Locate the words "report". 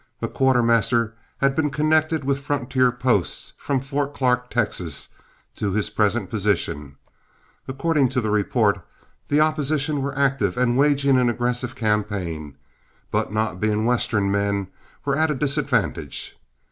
8.21-8.83